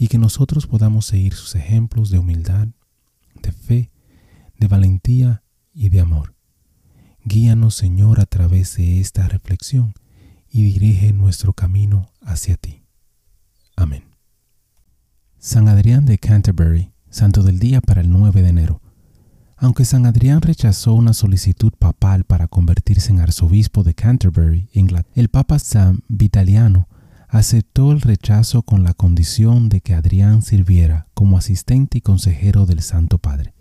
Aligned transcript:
y 0.00 0.08
que 0.08 0.16
nosotros 0.16 0.66
podamos 0.66 1.04
seguir 1.04 1.34
sus 1.34 1.54
ejemplos 1.54 2.08
de 2.08 2.18
humildad, 2.18 2.68
de 3.42 3.52
fe, 3.52 3.90
de 4.58 4.66
valentía 4.66 5.42
y 5.74 5.90
de 5.90 6.00
amor. 6.00 6.34
Guíanos, 7.22 7.74
Señor, 7.74 8.18
a 8.18 8.24
través 8.24 8.78
de 8.78 8.98
esta 8.98 9.28
reflexión 9.28 9.92
y 10.48 10.62
dirige 10.62 11.12
nuestro 11.12 11.52
camino 11.52 12.08
hacia 12.22 12.56
ti. 12.56 12.82
Amén. 13.76 14.04
San 15.38 15.68
Adrián 15.68 16.06
de 16.06 16.16
Canterbury, 16.16 16.94
Santo 17.10 17.42
del 17.42 17.58
Día 17.58 17.82
para 17.82 18.00
el 18.00 18.10
9 18.10 18.40
de 18.40 18.48
enero. 18.48 18.80
Aunque 19.58 19.84
San 19.84 20.06
Adrián 20.06 20.40
rechazó 20.40 20.94
una 20.94 21.12
solicitud 21.12 21.74
papal 21.78 22.24
para 22.24 22.48
convertirse 22.48 23.12
en 23.12 23.20
arzobispo 23.20 23.82
de 23.82 23.92
Canterbury, 23.92 24.70
Inglaterra, 24.72 25.12
el 25.14 25.28
Papa 25.28 25.58
San 25.58 26.04
Vitaliano 26.08 26.88
aceptó 27.30 27.92
el 27.92 28.00
rechazo 28.00 28.62
con 28.62 28.82
la 28.82 28.92
condición 28.92 29.68
de 29.68 29.80
que 29.80 29.94
Adrián 29.94 30.42
sirviera 30.42 31.06
como 31.14 31.38
asistente 31.38 31.98
y 31.98 32.00
consejero 32.00 32.66
del 32.66 32.82
Santo 32.82 33.18
Padre. 33.18 33.54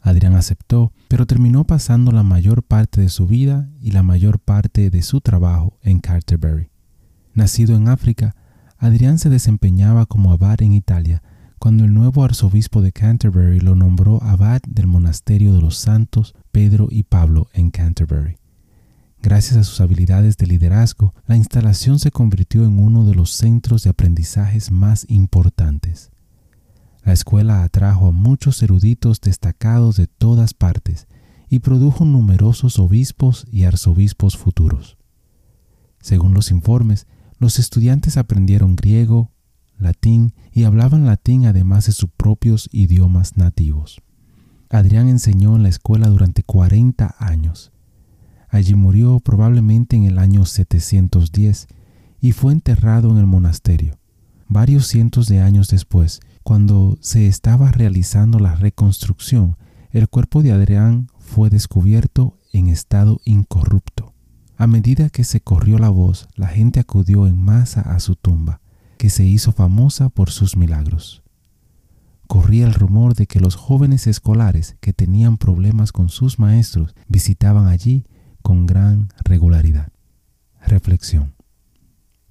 Adrián 0.00 0.34
aceptó, 0.34 0.92
pero 1.06 1.26
terminó 1.26 1.64
pasando 1.64 2.10
la 2.10 2.24
mayor 2.24 2.64
parte 2.64 3.00
de 3.00 3.08
su 3.08 3.28
vida 3.28 3.70
y 3.80 3.92
la 3.92 4.02
mayor 4.02 4.40
parte 4.40 4.90
de 4.90 5.02
su 5.02 5.20
trabajo 5.20 5.78
en 5.82 6.00
Canterbury. 6.00 6.70
Nacido 7.34 7.76
en 7.76 7.86
África, 7.86 8.34
Adrián 8.78 9.20
se 9.20 9.30
desempeñaba 9.30 10.06
como 10.06 10.32
abad 10.32 10.60
en 10.60 10.72
Italia 10.72 11.22
cuando 11.60 11.84
el 11.84 11.94
nuevo 11.94 12.24
arzobispo 12.24 12.82
de 12.82 12.90
Canterbury 12.90 13.60
lo 13.60 13.76
nombró 13.76 14.20
abad 14.24 14.60
del 14.66 14.88
monasterio 14.88 15.54
de 15.54 15.60
los 15.60 15.76
santos 15.76 16.34
Pedro 16.50 16.88
y 16.90 17.04
Pablo 17.04 17.46
en 17.52 17.70
Canterbury. 17.70 18.41
Gracias 19.22 19.56
a 19.56 19.62
sus 19.62 19.80
habilidades 19.80 20.36
de 20.36 20.48
liderazgo, 20.48 21.14
la 21.28 21.36
instalación 21.36 22.00
se 22.00 22.10
convirtió 22.10 22.64
en 22.64 22.80
uno 22.80 23.06
de 23.06 23.14
los 23.14 23.30
centros 23.30 23.84
de 23.84 23.90
aprendizajes 23.90 24.72
más 24.72 25.06
importantes. 25.08 26.10
La 27.04 27.12
escuela 27.12 27.62
atrajo 27.62 28.08
a 28.08 28.10
muchos 28.10 28.60
eruditos 28.64 29.20
destacados 29.20 29.96
de 29.96 30.08
todas 30.08 30.54
partes 30.54 31.06
y 31.48 31.60
produjo 31.60 32.04
numerosos 32.04 32.80
obispos 32.80 33.46
y 33.52 33.62
arzobispos 33.62 34.36
futuros. 34.36 34.96
Según 36.00 36.34
los 36.34 36.50
informes, 36.50 37.06
los 37.38 37.60
estudiantes 37.60 38.16
aprendieron 38.16 38.74
griego, 38.74 39.30
latín 39.78 40.34
y 40.52 40.64
hablaban 40.64 41.06
latín 41.06 41.46
además 41.46 41.86
de 41.86 41.92
sus 41.92 42.10
propios 42.10 42.68
idiomas 42.72 43.36
nativos. 43.36 44.02
Adrián 44.68 45.08
enseñó 45.08 45.54
en 45.54 45.62
la 45.62 45.68
escuela 45.68 46.08
durante 46.08 46.42
40 46.42 47.14
años. 47.20 47.72
Allí 48.52 48.74
murió 48.74 49.18
probablemente 49.18 49.96
en 49.96 50.04
el 50.04 50.18
año 50.18 50.44
710 50.44 51.68
y 52.20 52.32
fue 52.32 52.52
enterrado 52.52 53.10
en 53.10 53.16
el 53.16 53.26
monasterio. 53.26 53.98
Varios 54.46 54.86
cientos 54.86 55.26
de 55.26 55.40
años 55.40 55.68
después, 55.68 56.20
cuando 56.42 56.98
se 57.00 57.28
estaba 57.28 57.72
realizando 57.72 58.38
la 58.38 58.54
reconstrucción, 58.54 59.56
el 59.90 60.06
cuerpo 60.06 60.42
de 60.42 60.52
Adrián 60.52 61.08
fue 61.18 61.48
descubierto 61.48 62.36
en 62.52 62.68
estado 62.68 63.22
incorrupto. 63.24 64.12
A 64.58 64.66
medida 64.66 65.08
que 65.08 65.24
se 65.24 65.40
corrió 65.40 65.78
la 65.78 65.88
voz, 65.88 66.28
la 66.36 66.48
gente 66.48 66.78
acudió 66.78 67.26
en 67.26 67.42
masa 67.42 67.80
a 67.80 68.00
su 68.00 68.16
tumba, 68.16 68.60
que 68.98 69.08
se 69.08 69.24
hizo 69.24 69.52
famosa 69.52 70.10
por 70.10 70.28
sus 70.28 70.58
milagros. 70.58 71.22
Corría 72.26 72.66
el 72.66 72.74
rumor 72.74 73.14
de 73.14 73.26
que 73.26 73.40
los 73.40 73.56
jóvenes 73.56 74.06
escolares 74.06 74.76
que 74.80 74.92
tenían 74.92 75.38
problemas 75.38 75.90
con 75.90 76.10
sus 76.10 76.38
maestros 76.38 76.94
visitaban 77.08 77.66
allí 77.66 78.04
con 78.42 78.66
gran 78.66 79.08
regularidad. 79.24 79.92
Reflexión. 80.66 81.34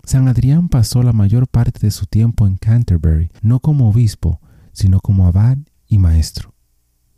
San 0.04 0.28
Adrián 0.28 0.70
pasó 0.70 1.04
la 1.04 1.14
mayor 1.14 1.48
parte 1.48 1.80
de 1.80 1.92
su 1.92 2.06
tiempo 2.06 2.48
en 2.48 2.58
Canterbury, 2.58 3.32
no 3.42 3.60
como 3.60 3.90
obispo, 3.90 4.40
sino 4.74 5.00
como 5.00 5.28
abad 5.28 5.58
y 5.88 5.98
maestro. 5.98 6.54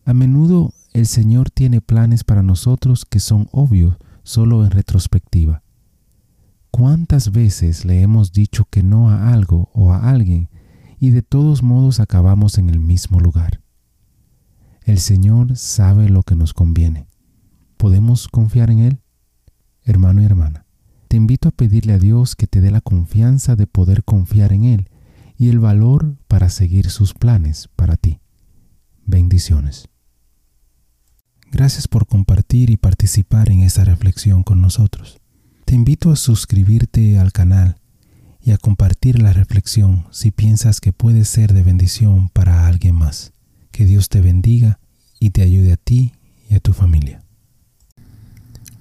A 0.06 0.14
menudo 0.14 0.74
el 0.94 1.08
Señor 1.08 1.50
tiene 1.50 1.82
planes 1.82 2.24
para 2.24 2.44
nosotros 2.44 3.06
que 3.06 3.20
son 3.20 3.48
obvios 3.52 3.98
solo 4.24 4.64
en 4.64 4.72
retrospectiva. 4.72 5.64
¿Cuántas 6.72 7.32
veces 7.32 7.86
le 7.86 8.02
hemos 8.02 8.32
dicho 8.32 8.66
que 8.70 8.84
no 8.84 9.10
a 9.10 9.32
algo 9.32 9.70
o 9.74 9.94
a 9.94 10.10
alguien 10.10 10.50
y 11.00 11.12
de 11.12 11.22
todos 11.22 11.64
modos 11.64 12.00
acabamos 12.00 12.58
en 12.58 12.70
el 12.70 12.80
mismo 12.80 13.20
lugar? 13.20 13.62
El 14.84 15.00
Señor 15.00 15.56
sabe 15.56 16.10
lo 16.10 16.24
que 16.24 16.36
nos 16.36 16.54
conviene. 16.54 17.08
¿Podemos 17.84 18.30
confiar 18.30 18.72
en 18.72 18.80
Él? 18.80 19.00
Hermano 19.84 20.22
y 20.22 20.26
hermana 20.26 20.66
te 21.10 21.18
invito 21.18 21.50
a 21.50 21.52
pedirle 21.52 21.92
a 21.92 22.00
Dios 22.00 22.38
que 22.38 22.48
te 22.48 22.62
dé 22.62 22.72
la 22.72 22.80
confianza 22.80 23.58
de 23.58 23.68
poder 23.68 24.06
confiar 24.06 24.54
en 24.54 24.64
Él 24.64 24.90
y 25.38 25.50
el 25.50 25.60
valor 25.60 26.16
para 26.30 26.48
seguir 26.48 26.90
sus 26.90 27.14
planes 27.14 27.68
para 27.76 27.98
ti. 27.98 28.22
Bendiciones. 29.06 29.90
Gracias 31.52 31.90
por 31.90 32.08
compartir 32.08 32.70
y 32.70 32.78
participar 32.78 33.52
en 33.52 33.60
esta 33.60 33.84
reflexión 33.84 34.44
con 34.44 34.62
nosotros. 34.62 35.20
Te 35.66 35.76
invito 35.76 36.10
a 36.10 36.16
suscribirte 36.16 37.20
al 37.20 37.34
canal 37.34 37.76
y 38.40 38.52
a 38.52 38.58
compartir 38.58 39.22
la 39.22 39.34
reflexión 39.34 40.06
si 40.10 40.32
piensas 40.32 40.80
que 40.80 40.94
puede 40.94 41.26
ser 41.26 41.52
de 41.52 41.64
bendición 41.64 42.30
para 42.30 42.66
alguien 42.66 42.96
más. 42.96 43.34
Que 43.72 43.86
Dios 43.86 44.08
te 44.08 44.22
bendiga 44.22 44.80
y 45.20 45.32
te 45.32 45.42
ayude 45.42 45.74
a 45.74 45.76
ti 45.76 46.14
y 46.50 46.56
a 46.56 46.62
tu 46.62 46.72
familia. 46.72 47.24